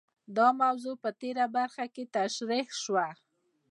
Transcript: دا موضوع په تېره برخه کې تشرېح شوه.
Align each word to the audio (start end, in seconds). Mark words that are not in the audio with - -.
دا 0.37 0.47
موضوع 0.61 0.95
په 1.03 1.09
تېره 1.21 1.45
برخه 1.55 1.85
کې 1.93 2.03
تشرېح 2.15 2.67
شوه. 2.81 3.07